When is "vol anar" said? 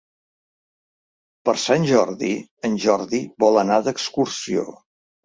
3.45-3.79